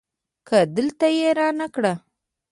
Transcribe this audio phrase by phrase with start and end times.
[0.47, 1.83] که دلته يي رانه کړ